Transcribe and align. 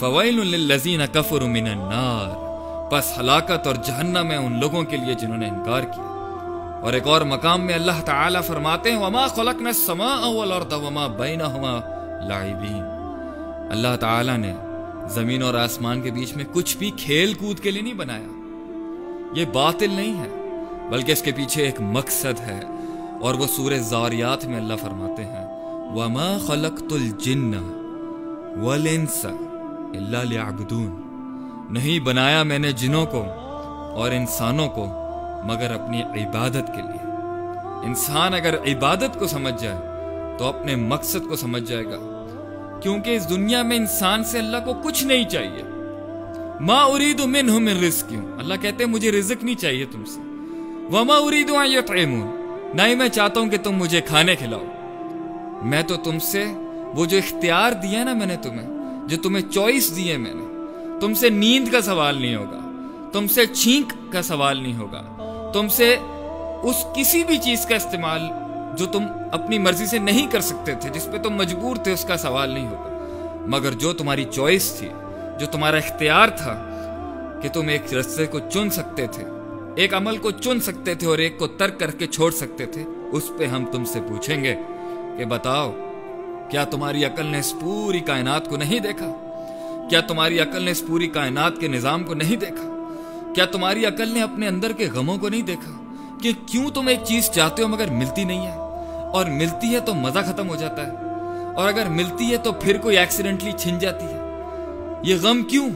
Foil 0.00 0.46
للذین 0.46 1.00
کفر 1.12 1.40
من 1.40 1.66
النار۔ 1.66 2.48
پس 2.90 3.18
ہلاکت 3.18 3.66
اور 3.66 3.74
جہنم 3.74 4.30
ہے 4.30 4.36
ان 4.36 4.60
لوگوں 4.60 4.82
کے 4.82 4.96
لیے 4.96 5.14
جنہوں 5.14 5.36
نے 5.36 5.48
انکار 5.48 5.82
کیا۔ 5.82 6.04
اور 6.82 6.92
ایک 6.92 7.06
اور 7.06 7.20
مقام 7.20 7.60
میں 7.60 7.74
اللہ 7.74 8.02
تعالی 8.04 8.38
فرماتے 8.46 8.92
ہیں، 8.92 8.98
وما 8.98 9.26
خلقنا 9.26 9.68
السماء 9.68 10.28
والارض 10.28 10.72
وما 10.72 11.06
بینهما 11.06 11.80
لاعبین 12.28 12.82
اللہ 13.70 13.96
تعالی 14.00 14.36
نے 14.36 14.54
زمین 15.08 15.42
اور 15.42 15.54
آسمان 15.54 16.00
کے 16.00 16.10
بیچ 16.10 16.36
میں 16.36 16.44
کچھ 16.52 16.76
بھی 16.76 16.90
کھیل 16.90 17.34
کود 17.34 17.60
کے 17.60 17.70
لیے 17.70 17.82
نہیں 17.82 17.94
بنایا۔ 17.94 18.28
یہ 19.40 19.44
باطل 19.44 19.90
نہیں 19.90 20.20
ہے، 20.20 20.28
بلکہ 20.90 21.12
اس 21.12 21.22
کے 21.22 21.32
پیچھے 21.32 21.64
ایک 21.64 21.80
مقصد 21.80 22.40
ہے۔ 22.40 22.60
اور 23.20 23.34
وہ 23.34 23.46
سورہ 23.46 23.74
زاریات 23.74 24.44
میں 24.44 24.56
اللہ 24.56 24.74
فرماتے 24.80 25.24
ہیں، 25.24 25.46
وما 25.94 26.38
خلقت 26.46 26.92
الجن 26.92 27.54
والانس 28.60 29.26
الا 29.94 30.22
ليعبدون 30.22 31.02
نہیں 31.70 31.98
بنایا 31.98 32.42
میں 32.42 32.58
نے 32.58 32.72
جنوں 32.72 33.06
کو 33.06 33.24
اور 33.94 34.10
انسانوں 34.10 34.68
کو 34.68 34.86
مگر 35.44 35.70
اپنی 35.70 36.02
عبادت 36.02 36.70
کے 36.74 36.82
لیے۔ 36.82 37.10
انسان 37.84 38.34
اگر 38.34 38.54
عبادت 38.54 39.18
کو 39.18 39.26
سمجھ 39.26 39.62
جائے 39.62 39.78
تو 40.38 40.44
اپنے 40.44 40.76
مقصد 40.76 41.28
کو 41.28 41.36
سمجھ 41.36 41.62
جائے 41.62 41.84
گا، 41.84 42.24
کیونکہ 42.82 43.16
اس 43.16 43.30
دنیا 43.30 43.62
میں 43.62 43.76
انسان 43.76 44.24
سے 44.24 44.38
اللہ 44.38 44.56
کو 44.64 44.74
کچھ 44.74 45.04
نہیں 45.04 45.28
چاہیے۔ 45.28 45.62
ما 46.60 46.84
اريد 46.84 47.20
منهم 47.20 47.64
من 47.64 47.84
رزق۔ 47.84 48.12
اللہ 48.38 48.54
کہتے 48.60 48.84
ہیں 48.84 48.90
مجھے 48.90 49.12
رزق 49.12 49.44
نہیں 49.44 49.54
چاہیے 49.54 49.84
تم 49.84 50.04
سے۔ 50.04 50.20
وما 50.92 51.14
اريد 51.16 51.50
ان 51.50 51.66
يطعمون 51.66 52.36
نہ 52.74 52.82
ہی 52.82 52.94
میں 52.94 53.08
چاہتا 53.08 53.40
ہوں 53.40 53.48
کہ 53.48 53.56
تم 53.62 53.72
مجھے 53.72 54.00
کھانے 54.00 54.36
کھلاؤ۔ 54.36 54.64
میں 55.62 55.82
تو 55.82 55.96
تم 55.96 56.18
سے 56.18 56.44
وہ 56.94 57.06
جو 57.06 57.18
اختیار 57.18 57.72
دیا 57.72 58.04
نا 58.04 58.12
میں 58.12 58.26
نے 58.26 58.36
تمہیں 58.36 58.77
جو 59.08 59.16
تمہیں 59.16 59.52
چوائس 59.52 59.96
دیے 59.96 60.16
میں 60.16 60.34
نے۔ 60.34 60.44
تم 61.00 61.14
سے 61.14 61.28
نیند 61.28 61.68
کا 61.68 61.80
سوال 61.80 62.20
نہیں 62.20 62.36
ہوگا۔ 62.36 62.58
تم 63.12 63.26
سے 63.26 63.46
چھینک 63.46 64.12
کا 64.12 64.22
سوال 64.22 64.62
نہیں 64.62 64.76
ہوگا۔ 64.76 65.02
تم 65.54 65.68
سے 65.68 65.96
اس 66.62 66.84
کسی 66.96 67.24
بھی 67.24 67.38
چیز 67.38 67.66
کا 67.66 67.74
استعمال 67.74 68.20
جو 68.76 68.86
تم 68.86 69.02
اپنی 69.32 69.58
مرضی 69.58 69.86
سے 69.86 69.98
نہیں 69.98 70.26
کر 70.32 70.40
سکتے 70.40 70.72
تھے، 70.80 70.88
جس 70.88 71.08
پہ 71.12 71.18
تم 71.18 71.30
مجبور 71.30 71.76
تھے، 71.76 71.92
اس 71.92 72.04
کا 72.04 72.16
سوال 72.16 72.50
نہیں 72.50 72.68
ہوگا۔ 72.68 73.06
مگر 73.46 73.72
جو 73.72 73.92
تمہاری 73.92 74.24
چوائس 74.24 74.74
تھی، 74.78 74.88
جو 75.40 75.46
تمہارا 75.46 75.76
اختیار 75.76 76.28
تھا 76.28 76.64
کہ 77.42 77.48
تم 77.48 77.68
ایک 77.68 77.94
رستے 77.94 78.26
کو 78.26 78.38
چن 78.38 78.70
سکتے 78.70 79.06
تھے، 79.06 79.24
ایک 79.76 79.94
عمل 79.94 80.16
کو 80.16 80.30
چن 80.30 80.60
سکتے 80.60 80.94
تھے 80.94 81.06
اور 81.06 81.18
ایک 81.18 81.38
کو 81.38 81.46
ترک 81.46 81.80
کر 81.80 81.90
کے 81.90 82.06
چھوڑ 82.06 82.30
سکتے 82.30 82.66
تھے، 82.66 82.84
اس 83.12 83.30
پہ 83.38 83.46
ہم 83.46 83.64
تم 83.72 83.84
سے 83.84 84.00
پوچھیں 84.08 84.44
گے 84.44 84.54
کہ 85.18 85.24
بتاؤ 85.24 85.72
کیا 86.50 86.64
تمہاری 86.64 87.04
عقل 87.04 87.26
نے 87.26 87.38
اس 87.38 87.52
پوری 87.60 88.00
کائنات 88.00 88.48
کو 88.48 88.56
نہیں 88.56 88.80
دیکھا؟ 88.80 89.06
کیا 89.90 90.00
تمہاری 90.00 90.38
عقل 90.40 90.62
نے 90.62 90.70
اس 90.70 90.86
پوری 90.86 91.06
کائنات 91.06 91.58
کے 91.60 91.68
نظام 91.68 92.04
کو 92.04 92.14
نہیں 92.14 92.36
دیکھا؟ 92.36 92.68
کیا 93.34 93.44
تمہاری 93.44 93.84
عقل 93.86 94.08
نے 94.08 94.22
اپنے 94.22 94.48
اندر 94.48 94.72
کے 94.72 94.88
غموں 94.94 95.16
کو 95.18 95.28
نہیں 95.28 95.42
دیکھا 95.42 95.72
کہ 96.22 96.32
کیوں 96.46 96.70
تم 96.70 96.86
ایک 96.88 97.04
چیز 97.04 97.30
چاہتے 97.30 97.62
ہو 97.62 97.68
مگر 97.68 97.90
ملتی 97.90 98.24
نہیں 98.24 98.46
ہے؟ 98.46 98.56
اور 99.12 99.26
ملتی 99.32 99.74
ہے 99.74 99.80
تو 99.80 99.94
مزہ 99.94 100.18
ختم 100.26 100.48
ہو 100.48 100.56
جاتا 100.56 100.86
ہے، 100.86 101.52
اور 101.54 101.68
اگر 101.68 101.88
ملتی 101.90 102.30
ہے 102.32 102.36
تو 102.36 102.52
پھر 102.52 102.78
کوئی 102.78 102.96
ایکسیڈنٹلی 102.98 103.52
چھن 103.58 103.78
جاتی 103.78 104.06
ہے۔ 104.06 104.18
یہ 105.02 105.16
غم 105.22 105.42
کیوں؟ 105.42 105.68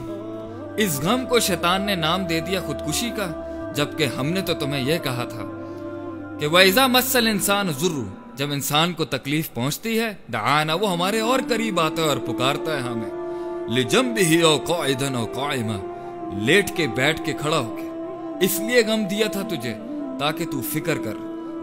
اس 0.77 0.99
غم 1.01 1.25
کو 1.25 1.39
شیطان 1.39 1.81
نے 1.81 1.95
نام 1.95 2.25
دے 2.25 2.39
دیا 2.39 2.59
خودکشی 2.65 3.09
کا، 3.17 3.27
جبکہ 3.75 4.07
ہم 4.17 4.29
نے 4.29 4.41
تو 4.41 4.53
تمہیں 4.53 4.81
یہ 4.81 4.97
کہا 5.03 5.25
تھا 5.29 5.43
کہ 6.39 6.47
ویزا 6.47 6.87
مسل 6.87 7.27
انسان 7.27 7.71
ضرور 7.71 8.05
جب 8.35 8.51
انسان 8.51 8.93
کو 8.93 9.05
تکلیف 9.05 9.53
پہنچتی 9.53 9.99
ہے 9.99 10.13
دعانا 10.33 10.73
وہ 10.73 10.91
ہمارے 10.91 11.19
اور 11.19 11.39
قریب 11.49 11.79
آتا 11.79 12.01
ہے 12.01 12.07
اور 12.07 12.17
پکارتا 12.17 12.75
ہے 12.75 12.81
ہمیں۔ 12.81 13.23
لجم 13.69 14.13
بھی 14.13 14.41
او 14.41 14.57
قائدن 14.57 15.15
او 15.15 15.25
قائمہ، 15.25 15.73
لیٹ 16.35 16.77
کے 16.77 16.87
بیٹھ 16.87 17.21
کے 17.25 17.33
کھڑا 17.33 17.59
ہو 17.59 17.75
کے۔ 17.75 17.89
اس 18.45 18.59
لیے 18.59 18.83
غم 18.87 19.03
دیا 19.03 19.27
تھا 19.27 19.41
تجھے، 19.41 19.73
تاکہ 20.19 20.45
تو 20.45 20.61
فکر 20.61 20.97
کر، 20.97 21.13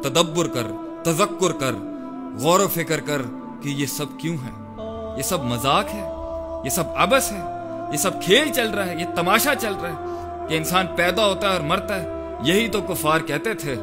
تدبر 0.03 0.49
کر، 0.49 0.67
تذکر 1.03 1.53
کر، 1.53 1.73
غور 2.41 2.61
و 2.61 2.69
فکر 2.69 3.01
کر 3.01 3.23
کہ 3.63 3.69
یہ 3.69 3.87
سب 3.87 4.05
کیوں 4.19 4.37
ہے؟ 4.37 4.83
یہ 5.17 5.23
سب 5.23 5.45
مذاق 5.45 5.87
ہے؟ 5.95 6.11
یہ 6.65 6.71
سب 6.71 6.85
ابس 6.97 7.33
ہے؟ 7.33 7.41
یہ 7.93 7.97
سب 7.97 8.23
کھیل 8.23 8.53
چل 8.53 8.71
رہا 8.71 8.87
ہے؟ 8.87 9.01
یہ 9.01 9.07
تماشا 9.17 9.55
چل 9.55 9.75
رہا 9.83 9.89
ہے؟ 9.89 10.27
کہ 10.49 10.55
انسان 10.55 10.87
پیدا 10.97 11.27
ہوتا 11.27 11.49
ہے 11.49 11.53
اور 11.53 11.61
مرتا 11.61 12.03
ہے؟ 12.03 12.09
یہی 12.43 12.69
تو 12.69 12.83
کفار 12.83 13.21
کہتے 13.21 13.55
تھے، 13.55 13.75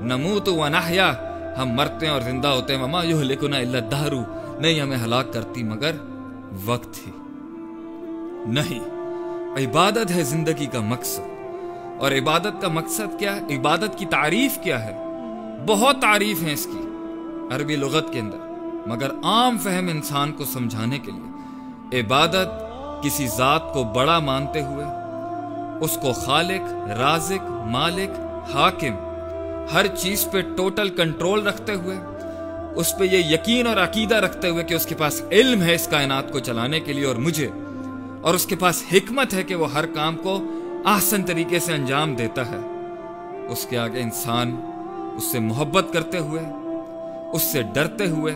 نموت 0.00 0.48
و 0.48 0.68
نحیا 0.68 1.25
ہم 1.58 1.68
مرتے 1.68 2.06
ہیں 2.06 2.12
اور 2.12 2.20
زندہ 2.20 2.48
ہوتے 2.48 2.76
ہیں۔ 2.76 2.86
مما 2.86 3.04
یہلکنا 3.04 3.56
الا 3.56 3.78
الدہر 3.78 4.12
نہیں، 4.58 4.80
ہمیں 4.80 4.96
ہلاک 5.04 5.32
کرتی، 5.32 5.62
مگر 5.62 5.90
وقت 6.64 7.06
ہی 7.06 7.12
نہیں، 8.46 8.80
عبادت 9.56 10.10
ہے 10.10 10.22
زندگی 10.22 10.66
کا 10.66 10.80
مقصد۔ 10.80 11.20
اور 12.00 12.12
عبادت 12.12 12.62
کا 12.62 12.68
مقصد 12.68 13.18
کیا 13.18 13.36
ہے؟ 13.36 13.56
عبادت 13.56 13.98
کی 13.98 14.06
تعریف 14.06 14.58
کیا 14.62 14.84
ہے؟ 14.84 14.96
بہت 15.66 16.00
تعریف 16.00 16.42
ہے 16.42 16.52
اس 16.52 16.64
کی 16.64 16.88
عربی 17.50 17.76
لغت 17.76 18.12
کے 18.12 18.20
اندر۔ 18.20 18.36
مگر 18.86 19.10
عام 19.24 19.58
فہم 19.58 19.88
انسان 19.88 20.32
کو 20.32 20.44
سمجھانے 20.44 20.98
کے 20.98 21.10
لیے۔ 21.12 22.00
عبادت 22.00 22.66
کسی 23.02 23.26
ذات 23.26 23.72
کو 23.72 23.84
بڑا 23.84 24.18
مانتے 24.18 24.62
ہوئے، 24.62 24.84
اس 25.80 25.98
کو 26.02 26.12
خالق، 26.12 26.90
رازق، 26.90 27.50
مالک، 27.50 28.20
حاکم 28.56 29.15
ہر 29.72 29.86
چیز 29.96 30.26
پہ 30.32 30.40
ٹوٹل 30.56 30.88
کنٹرول 30.88 31.46
رکھتے 31.46 31.74
ہوئے، 31.74 31.96
اس 32.76 32.92
پہ 32.98 33.04
یہ 33.04 33.34
یقین 33.34 33.66
اور 33.66 33.76
عقیدہ 33.76 34.14
رکھتے 34.14 34.48
ہوئے 34.48 34.64
کہ 34.64 34.74
اس 34.74 34.86
کے 34.86 34.94
پاس 34.94 35.20
علم 35.30 35.62
ہے 35.62 35.74
اس 35.74 35.86
کائنات 35.86 36.32
کو 36.32 36.38
چلانے 36.38 36.80
کے 36.80 36.92
لیے 36.92 37.04
اور 37.04 37.16
مجھے، 37.16 37.48
اور 38.20 38.34
اس 38.34 38.46
کے 38.46 38.56
پاس 38.56 38.82
حکمت 38.92 39.34
ہے 39.34 39.42
کہ 39.42 39.54
وہ 39.54 39.72
ہر 39.72 39.86
کام 39.86 40.16
کو 40.16 40.38
آسن 40.86 41.22
طریقے 41.22 41.58
سے 41.58 41.72
انجام 41.72 42.14
دیتا 42.14 42.46
ہے۔ 42.50 42.58
اس 43.48 43.66
کے 43.70 43.78
آگے 43.78 44.00
انسان 44.00 44.54
اس 45.16 45.30
سے 45.32 45.38
محبت 45.40 45.92
کرتے 45.92 46.18
ہوئے، 46.18 46.42
اس 47.32 47.42
سے 47.42 47.62
ڈرتے 47.74 48.06
ہوئے، 48.06 48.34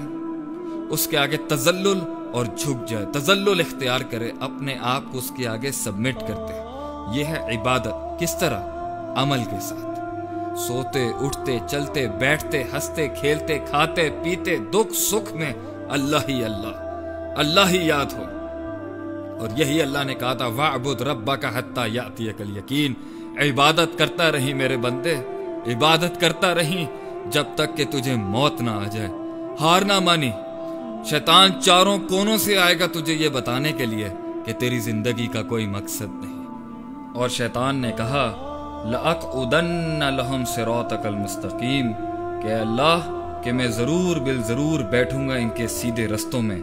اس 0.91 1.07
کے 1.07 1.19
آگے 1.19 1.37
تزلل 1.49 2.01
اور 2.33 2.47
جھک 2.47 2.89
جائے۔ 2.89 3.05
تزلل 3.13 3.61
اختیار 3.61 4.01
کرے، 4.11 4.31
اپنے 4.41 4.77
آپ 4.83 5.13
کو 5.13 5.19
اس 5.19 5.31
کے 5.37 5.47
آگے 5.49 5.73
سبمٹ 5.75 6.21
کرتے۔ 6.21 7.19
یہ 7.19 7.25
ہے 7.25 7.57
عبادت، 7.57 8.21
کس 8.21 8.39
طرح؟ 8.39 8.61
عمل 9.17 9.45
کے 9.45 9.61
ساتھ۔ 9.61 10.00
سوتے، 10.69 11.09
اٹھتے، 11.21 11.59
چلتے، 11.71 12.07
بیٹھتے، 12.09 12.63
ہنستے، 12.63 13.09
کھیلتے، 13.09 13.59
کھاتے، 13.59 14.11
پیتے، 14.25 14.57
دکھ، 14.57 14.93
سکھ 14.95 15.33
میں 15.33 15.53
اللہ 15.91 16.17
ہی 16.29 16.45
اللہ 16.45 16.87
اللہ 17.37 17.61
ہی 17.71 17.87
یاد 17.87 18.05
ہو۔ 18.13 18.23
اور 19.41 19.49
یہی 19.57 19.83
اللہ 19.83 19.99
نے 20.07 20.15
کہا 20.15 20.35
تھا 20.35 20.47
وَعْبُدْ 20.47 21.03
رَبَّكَ 21.03 21.47
حَتَّى 21.47 21.91
يَأْتِيَكَ 21.95 22.43
الْيَقِينَ۔ 22.43 22.95
عبادت 23.41 23.99
کرتا 23.99 24.33
رہی 24.33 24.55
میرے 24.55 24.77
بندے، 24.77 25.15
عبادت 25.67 26.21
کرتا 26.21 26.55
رہی 26.55 26.87
جب 27.27 27.45
تک 27.55 27.77
کہ 27.77 27.85
تجھے 27.91 28.15
موت 28.15 28.61
نہ 28.61 28.71
آ 28.71 28.85
جائے۔ 28.93 29.09
ہار 29.61 29.83
نہ 29.83 30.01
مانی۔ 30.01 30.31
شیطان 31.11 31.61
چاروں 31.63 31.99
کونوں 31.99 32.39
سے 32.39 32.59
آئے 32.59 32.79
گا 32.79 32.87
تجھے 32.87 33.15
یہ 33.15 33.29
بتانے 33.29 33.73
کے 33.73 33.87
لیے 33.87 34.09
کہ 34.45 34.53
تیری 34.53 34.79
زندگی 34.79 35.27
کا 35.27 35.43
کوئی 35.43 35.67
مقصد 35.67 36.07
نہیں۔ 36.11 36.47
اور 37.15 37.29
شیطان 37.29 37.77
نے 37.77 37.93
کہا 37.97 38.47
لَأَقْعُدَنَّ 38.85 40.05
لَهُمْ 40.11 40.47
صِرَاطَكَ 40.47 41.09
الْمُسْتَقِيمِ۔ 41.09 41.93
کہ 42.43 42.53
اللہ، 42.53 43.23
کہ 43.45 43.53
میں 43.53 43.67
ضرور 43.67 44.17
بال 44.17 44.43
ضرور 44.43 44.81
بیٹھوں 44.81 45.29
گا 45.29 45.35
ان 45.35 45.49
کے 45.55 45.67
سیدھے 45.67 46.07
رستوں 46.07 46.43
میں۔ 46.43 46.61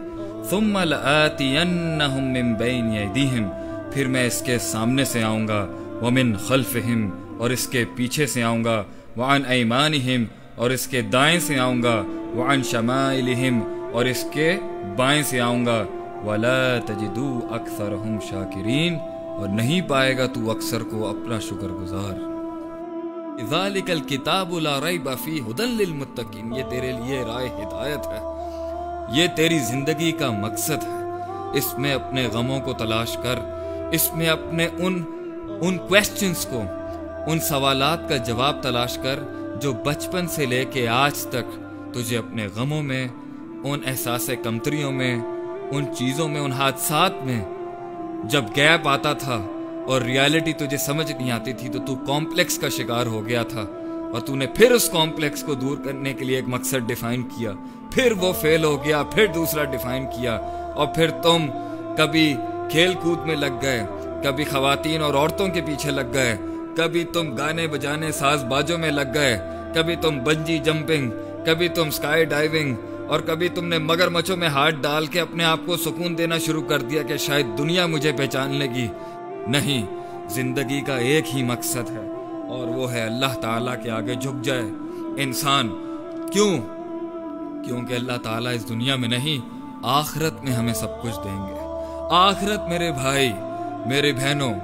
ثُمَّ 0.50 0.84
لَآتِيَنَّهُمْ 0.84 2.22
مِنْ 2.22 2.58
بَيْنِ 2.58 2.98
يَدِيهِمْ 2.98 3.52
پھر 3.92 4.06
میں 4.06 4.26
اس 4.26 4.42
کے 4.42 4.58
سامنے 4.58 5.04
سے 5.04 5.22
آؤں 5.22 5.48
گا۔ 5.48 5.66
وَمِنْ 6.02 6.38
خَلْفِهِمْ، 6.38 7.10
اور 7.38 7.50
اس 7.50 7.66
کے 7.66 7.84
پیچھے 7.96 8.26
سے 8.26 8.42
آؤں 8.42 8.64
گا۔ 8.64 8.82
وَعَنْ 9.16 9.48
أَيْمَانِهِمْ، 9.48 10.24
اور 10.56 10.70
اس 10.70 10.86
کے 10.86 11.02
دائیں 11.02 11.40
سے 11.40 11.58
آؤں 11.58 11.82
گا۔ 11.82 12.02
وَعَنْ 12.36 12.64
شَمَائِلِهِمْ، 12.64 13.62
اور 13.92 14.04
اس 14.04 14.24
کے 14.32 14.56
بائیں 14.96 15.22
سے 15.22 15.40
آؤں 15.40 15.66
گا۔ 15.66 15.84
وَلَا 16.26 16.78
تَجِدُوا 16.86 17.56
أَكْثَرَهُمْ 17.56 18.22
شَاكِرِينَ۔ 18.30 18.96
اور 19.38 19.48
نہیں 19.48 19.80
پائے 19.80 20.18
گا 20.18 20.26
تو 20.26 20.50
اکثر 20.50 20.82
کو 20.82 21.08
اپنا 21.08 21.38
شکر 21.38 21.68
گزار۔ 21.68 22.38
ذالک 23.50 23.90
الکتاب 23.90 24.58
لا 24.58 24.80
ریب 24.80 25.10
فی 25.24 25.40
ہدن 25.40 25.68
للمتقین، 25.68 26.52
یہ 26.52 26.62
تیرے 26.70 26.92
لیے 26.92 27.22
رائے 27.22 27.48
ہدایت 27.48 28.06
ہے۔ 28.06 28.20
یہ 29.20 29.26
تیری 29.36 29.58
زندگی 29.58 30.12
کا 30.12 30.30
مقصد 30.30 30.82
ہے۔ 30.82 30.98
اس 31.54 31.74
میں 31.78 31.94
اپنے 31.94 32.28
غموں 32.32 32.60
کو 32.60 32.72
تلاش 32.72 33.16
کر، 33.16 33.34
اس 33.92 34.14
میں 34.14 34.28
اپنے 34.28 34.68
ان 34.78 35.02
ان 35.60 35.78
کویسچنز 35.78 36.46
کو، 36.46 36.62
ان 37.26 37.40
سوالات 37.40 38.08
کا 38.08 38.16
جواب 38.16 38.62
تلاش 38.62 38.98
کر 38.98 39.18
جو 39.60 39.72
بچپن 39.72 40.28
سے 40.28 40.46
لے 40.46 40.64
کے 40.64 40.88
آج 40.88 41.26
تک 41.26 41.60
تجھے 41.94 42.18
اپنے 42.18 42.46
غموں 42.56 42.82
میں، 42.82 43.08
ان 43.64 43.80
احساس 43.86 44.30
کمتریوں 44.42 44.92
میں، 44.92 45.20
ان 45.70 45.84
چیزوں 45.96 46.28
میں، 46.28 46.40
ان 46.40 46.52
حادثات 46.52 47.12
میں 47.24 47.44
جب 48.24 48.44
گیپ 48.56 48.88
آتا 48.88 49.12
تھا 49.12 49.46
اور 49.86 50.02
ریالٹی 50.02 50.52
تجھے 50.52 50.76
سمجھ 50.76 51.12
نہیں 51.12 51.30
آتی 51.30 51.52
تھی 51.52 51.68
تو 51.68 51.78
تو 51.86 51.94
کمپلیکس 51.94 52.58
کا 52.58 52.68
شکار 52.68 53.06
ہو 53.06 53.26
گیا 53.26 53.42
تھا 53.42 53.60
اور 54.12 54.20
تو 54.20 54.36
نے 54.36 54.46
پھر 54.46 54.70
اس 54.70 54.88
کمپلیکس 54.90 55.42
کو 55.42 55.54
دور 55.54 55.76
کرنے 55.84 56.14
کے 56.14 56.24
لیے 56.24 56.36
ایک 56.36 56.48
مقصد 56.48 56.86
ڈیفائن 56.86 57.22
کیا۔ 57.22 57.52
پھر 57.92 58.12
وہ 58.12 58.32
فیل 58.32 58.64
ہو 58.64 58.84
گیا، 58.84 59.02
پھر 59.02 59.26
دوسرا 59.26 59.64
ڈیفائن 59.64 60.06
کیا 60.06 60.34
اور 60.74 60.86
پھر 60.86 61.10
تم 61.10 61.46
کبھی 61.96 62.34
کھیل 62.70 62.94
کود 63.02 63.26
میں 63.26 63.36
لگ 63.36 63.62
گئے، 63.62 63.86
کبھی 64.24 64.44
خواتین 64.44 65.02
اور 65.02 65.14
عورتوں 65.14 65.48
کے 65.48 65.60
پیچھے 65.60 65.90
لگ 65.90 66.12
گئے، 66.14 66.36
کبھی 66.76 67.04
تم 67.04 67.34
گانے 67.36 67.66
بجانے 67.66 68.12
ساز 68.12 68.44
باجوں 68.44 68.78
میں 68.78 68.90
لگ 68.90 69.14
گئے، 69.14 69.38
کبھی 69.74 69.96
تم 69.96 70.18
بنجی 70.18 70.58
جمپنگ، 70.58 71.10
کبھی 71.46 71.68
تم 71.68 71.90
سکائی 71.90 72.24
ڈائیونگ 72.24 72.74
اور 73.08 73.20
کبھی 73.20 73.48
تم 73.48 73.64
نے 73.64 73.78
مگر 73.78 74.08
مچھوں 74.08 74.36
میں 74.36 74.48
ہاتھ 74.48 74.74
ڈال 74.74 75.06
کے 75.06 75.20
اپنے 75.20 75.44
آپ 75.44 75.58
کو 75.66 75.76
سکون 75.76 76.18
دینا 76.18 76.38
شروع 76.38 76.62
کر 76.62 76.80
دیا 76.80 77.02
کہ 77.02 77.16
شاید 77.16 77.46
دنیا 77.58 77.86
مجھے 77.86 78.12
پہچان 78.12 78.50
لے 78.50 78.66
گی۔ 78.66 78.88
نہیں، 79.46 79.86
زندگی 80.28 80.80
کا 80.80 80.96
ایک 80.96 81.34
ہی 81.34 81.42
مقصد 81.42 81.90
ہے 81.90 82.08
اور 82.48 82.66
وہ 82.66 82.92
ہے 82.92 83.02
اللہ 83.02 83.40
تعالیٰ 83.42 83.82
کے 83.82 83.90
آگے 83.90 84.14
جھک 84.14 84.44
جائے۔ 84.44 84.62
انسان، 85.16 85.68
کیوں؟ 86.32 86.58
کیونکہ 87.64 87.94
اللہ 87.94 88.12
تعالیٰ 88.22 88.54
اس 88.54 88.68
دنیا 88.68 88.96
میں 88.96 89.08
نہیں، 89.08 89.48
آخرت 89.82 90.44
میں 90.44 90.52
ہمیں 90.52 90.74
سب 90.74 91.02
کچھ 91.02 91.16
دیں 91.24 91.46
گے۔ 91.46 91.54
آخرت 92.10 92.68
میرے 92.68 92.92
بھائی، 92.92 93.32
میرے 93.86 94.12
بہنوں، 94.12 94.54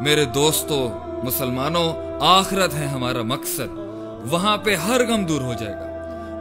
میرے 0.00 0.24
دوستوں، 0.24 0.90
مسلمانوں، 1.24 1.92
آخرت 2.20 2.74
ہے 2.74 2.86
ہمارا 2.86 3.22
مقصد۔ 3.22 3.78
وہاں 4.30 4.56
پہ 4.56 4.74
ہر 4.74 5.00
غم 5.08 5.24
دور 5.24 5.40
ہو 5.40 5.54
جائے 5.54 5.74
گا۔ 5.74 5.87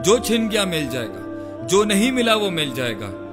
جو 0.03 0.17
چھن 0.17 0.51
گیا 0.51 0.65
مل 0.65 0.87
جائے 0.91 1.07
گا 1.07 1.65
جو 1.67 1.83
نہیں 1.83 2.11
ملا 2.11 2.35
وہ 2.35 2.49
مل 2.49 2.69
جائے 2.75 2.99
گا۔ 2.99 3.26